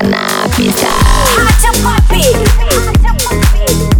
Hana 0.00 0.48
Pizza. 0.56 0.88
Puppy. 1.82 3.99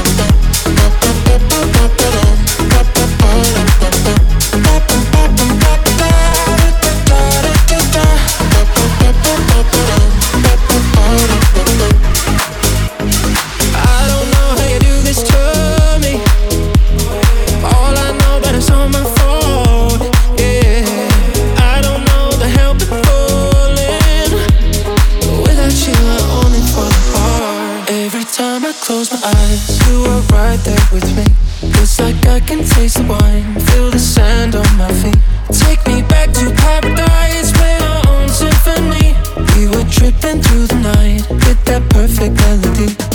Can 32.47 32.63
taste 32.63 32.97
the 32.97 33.03
wine, 33.03 33.43
feel 33.71 33.89
the 33.89 33.99
sand 33.99 34.55
on 34.55 34.77
my 34.77 34.91
feet. 35.01 35.17
Take 35.51 35.85
me 35.87 36.01
back 36.01 36.31
to 36.33 36.51
paradise, 36.63 37.51
play 37.51 37.77
our 37.81 38.01
own 38.07 38.29
symphony. 38.29 39.15
We 39.55 39.67
were 39.67 39.87
tripping 39.89 40.41
through 40.41 40.67
the 40.67 40.79
night 40.81 41.29
with 41.29 41.63
that 41.65 41.83
perfect 41.89 42.35
melody. 42.41 43.10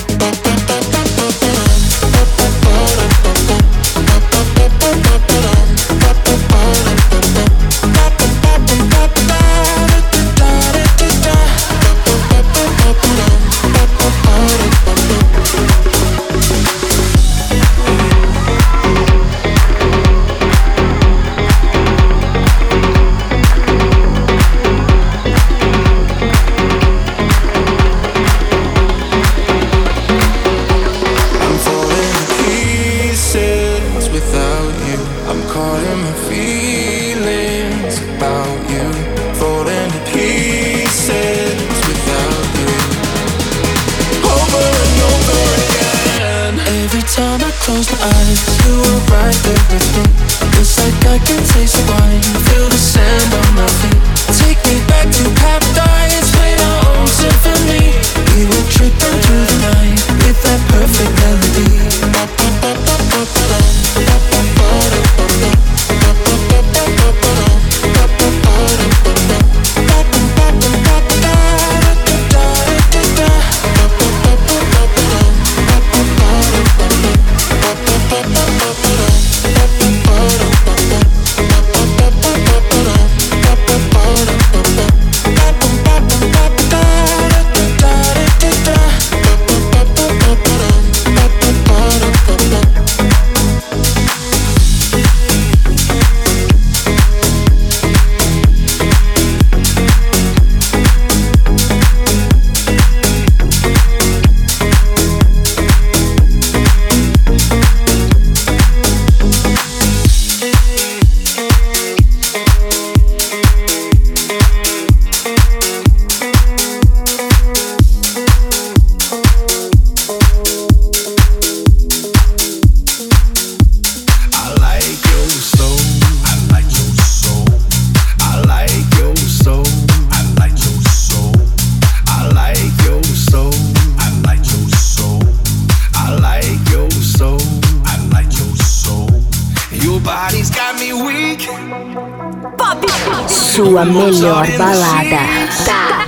Melhor 143.86 144.46
balada. 144.58 145.22
Tá 145.64 146.06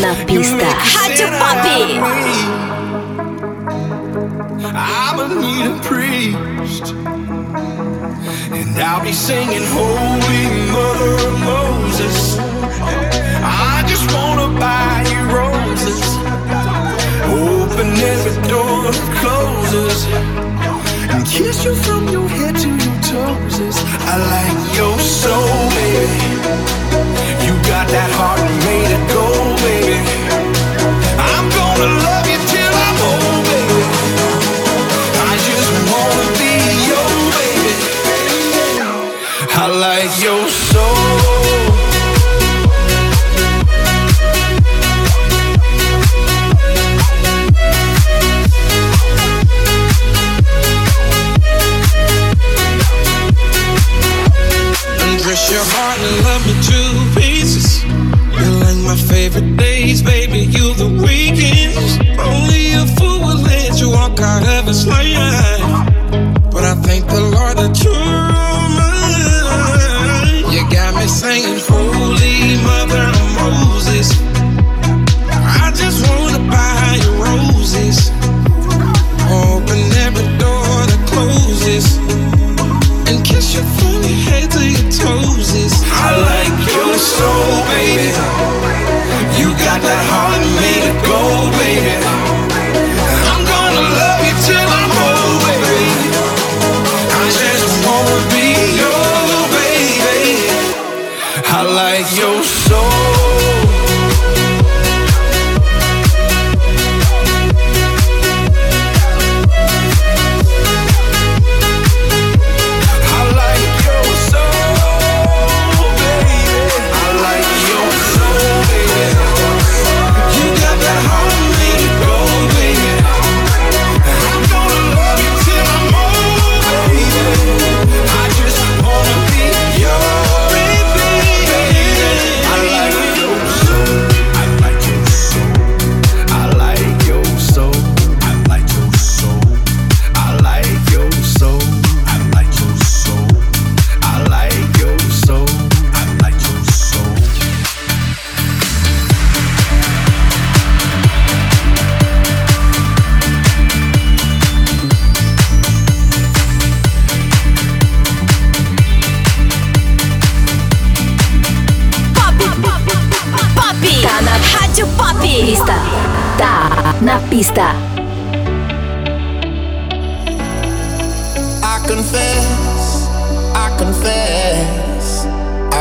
na 0.00 0.14
pista. 0.24 0.64
Hacha 0.64 1.28
Papi. 1.38 2.00
I'ma 4.72 5.26
need 5.28 5.66
a 5.66 5.78
priest. 5.82 6.94
And 8.52 8.78
I'll 8.78 9.02
be 9.02 9.12
singing 9.12 9.64
Holy 9.72 10.19
I 39.62 39.66
like 39.66 40.22
your 40.22 40.48
soul. 40.48 41.50
Your 55.50 55.64
heart 55.64 55.98
and 55.98 56.24
love 56.26 56.46
me 56.46 56.54
two 56.62 57.20
pieces. 57.20 57.82
You 57.82 58.50
like 58.62 58.76
my 58.86 58.94
favorite 58.94 59.56
days, 59.56 60.00
baby. 60.00 60.40
You 60.40 60.74
the 60.74 60.86
weekends. 60.86 61.98
Only 62.20 62.74
a 62.74 62.86
fool 62.96 63.18
will 63.18 63.42
let 63.42 63.80
you 63.80 63.90
walk 63.90 64.20
out 64.20 64.46
of 64.46 64.66
his 64.66 64.86
life. 64.86 65.59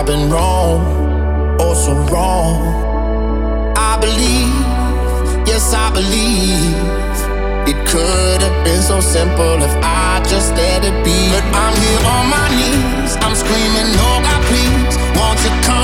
been 0.10 0.28
wrong, 0.32 0.82
oh 1.62 1.76
so 1.76 1.94
wrong. 2.12 2.58
I 3.78 3.96
believe, 4.02 4.58
yes, 5.46 5.72
I 5.72 5.92
believe. 5.94 6.74
It 7.70 7.78
could 7.86 8.42
have 8.42 8.66
been 8.66 8.82
so 8.82 9.02
simple 9.02 9.62
if 9.62 9.76
I 9.84 10.20
just 10.28 10.56
let 10.56 10.84
it 10.84 10.98
be. 11.06 11.20
But 11.30 11.46
I'm 11.54 11.76
here 11.84 12.04
on 12.16 12.26
my 12.28 12.48
knees, 12.58 13.18
I'm 13.22 13.36
screaming, 13.36 13.90
no, 14.00 14.10
God, 14.26 14.42
please, 14.50 14.98
won't 15.16 15.40
you 15.46 15.54
come? 15.68 15.79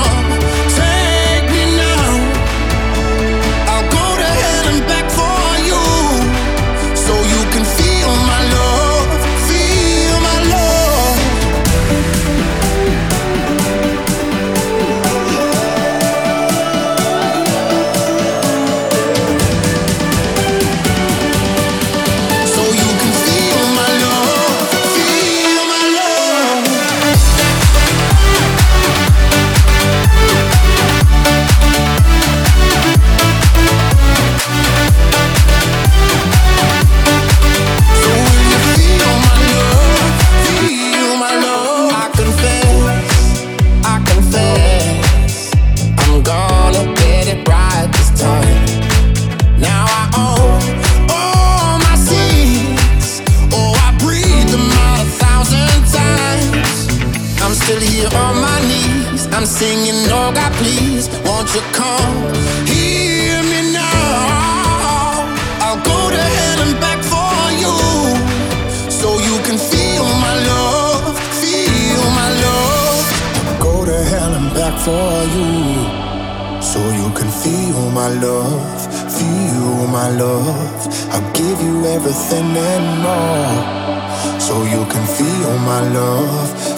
my 78.06 78.14
love, 78.20 78.80
feel 79.18 79.88
my 79.88 80.08
love. 80.10 80.80
I'll 81.10 81.32
give 81.32 81.60
you 81.60 81.86
everything 81.86 82.56
and 82.56 82.86
more. 83.04 84.40
So 84.40 84.54
you 84.62 84.82
can 84.92 85.04
feel 85.18 85.50
my 85.72 85.80
love 85.98 86.75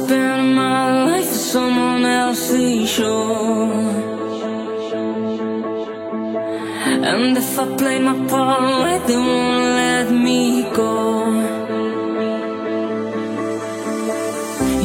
I've 0.00 0.08
my 0.54 1.06
life 1.06 1.26
at 1.26 1.44
someone 1.54 2.04
else's 2.04 2.88
shore. 2.88 3.72
And 7.10 7.36
if 7.36 7.58
I 7.58 7.76
play 7.76 7.98
my 7.98 8.14
part 8.28 8.60
right, 8.84 9.04
they 9.08 9.16
won't 9.16 9.64
let 9.82 10.06
me 10.12 10.62
go. 10.80 10.92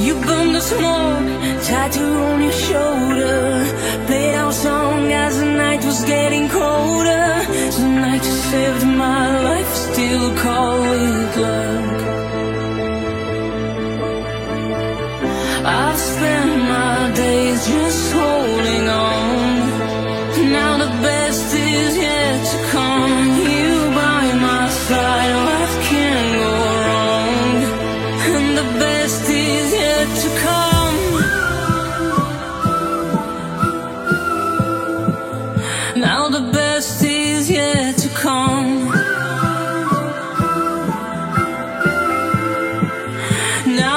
You 0.05 0.13
burn 0.25 0.53
the 0.53 0.61
smoke, 0.61 1.63
tattoo 1.67 2.13
on 2.29 2.41
your 2.41 2.57
shoulder. 2.67 3.37
Played 4.07 4.35
our 4.35 4.51
song 4.51 5.11
as 5.11 5.37
the 5.39 5.45
night 5.45 5.85
was 5.85 6.03
getting 6.05 6.49
colder. 6.49 7.27
Tonight 7.77 8.23
you 8.29 8.35
saved 8.51 8.85
my 8.87 9.43
life, 9.43 9.73
still 9.75 10.35
call 10.37 10.83
it 10.83 11.37
luck. 11.37 11.62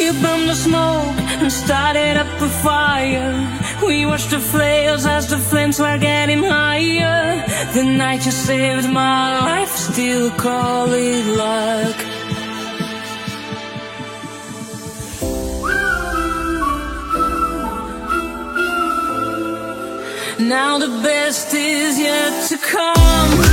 You 0.00 0.12
burned 0.22 0.48
the 0.48 0.54
smoke 0.54 1.18
and 1.40 1.50
started 1.50 2.16
up 2.16 2.40
a 2.40 2.48
fire. 2.48 3.32
We 3.84 4.06
watched 4.06 4.30
the 4.30 4.38
flares 4.38 5.04
as 5.06 5.28
the 5.28 5.38
flames 5.38 5.80
were 5.80 5.98
getting 5.98 6.42
higher. 6.44 7.44
The 7.74 7.82
night 7.82 8.24
you 8.24 8.30
saved 8.30 8.88
my 8.88 9.40
life, 9.44 9.74
still 9.74 10.30
call 10.30 10.92
it 10.92 11.26
luck. 11.36 11.96
Now 20.38 20.78
the 20.78 20.88
best 21.02 21.52
is 21.52 21.98
yet 21.98 22.48
to 22.48 22.56
come. 22.58 23.47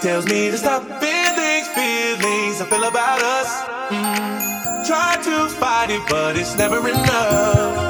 Tells 0.00 0.26
me 0.26 0.50
to 0.50 0.58
stop. 0.58 0.82
Feelings, 1.00 1.68
feelings 1.68 2.60
I 2.60 2.66
feel 2.68 2.84
about 2.84 3.22
us. 3.22 3.50
Mm. 3.90 4.86
Try 4.86 5.16
to 5.22 5.48
fight 5.54 5.90
it, 5.90 6.02
but 6.08 6.36
it's 6.36 6.56
never 6.56 6.78
enough. 6.88 7.85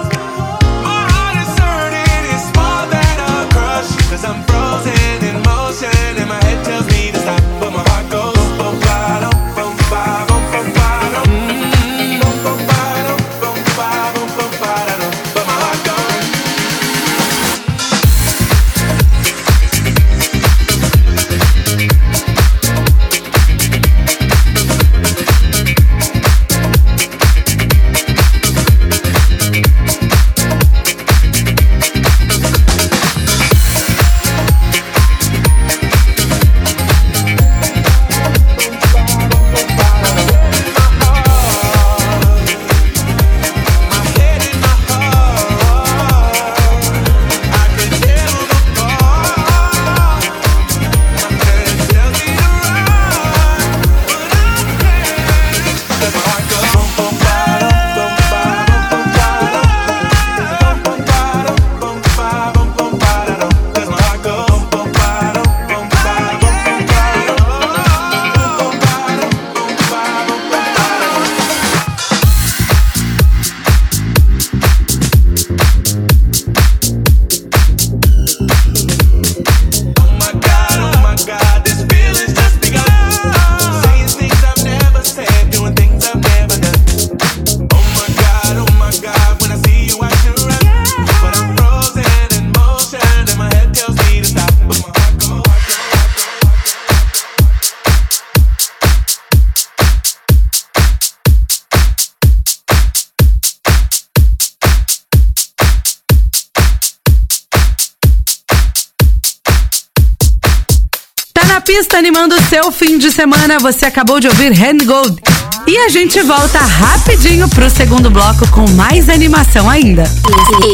Pista 111.67 111.99
animando 111.99 112.37
o 112.37 112.43
seu 112.43 112.71
fim 112.71 112.97
de 112.97 113.11
semana. 113.11 113.59
Você 113.59 113.87
acabou 113.87 114.21
de 114.21 114.29
ouvir 114.29 114.53
Hand 114.53 114.87
Gold. 114.87 115.21
E 115.67 115.77
a 115.79 115.89
gente 115.89 116.23
volta 116.23 116.61
rapidinho 116.61 117.49
pro 117.49 117.69
segundo 117.69 118.09
bloco 118.09 118.49
com 118.53 118.71
mais 118.71 119.09
animação 119.09 119.69
ainda. 119.69 120.05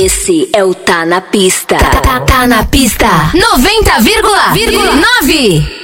Esse 0.04 0.50
é 0.52 0.62
o 0.62 0.74
Tá 0.74 1.06
na 1.06 1.22
Pista. 1.22 1.78
Tá, 1.78 2.00
tá, 2.02 2.20
tá 2.20 2.46
na 2.46 2.62
pista. 2.64 3.06
90,9. 3.34 5.81